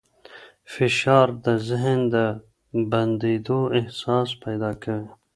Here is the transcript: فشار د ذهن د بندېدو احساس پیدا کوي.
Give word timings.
فشار 0.73 1.27
د 1.45 1.47
ذهن 1.67 1.99
د 2.13 2.15
بندېدو 2.91 3.59
احساس 3.79 4.29
پیدا 4.43 4.71
کوي. 4.83 5.07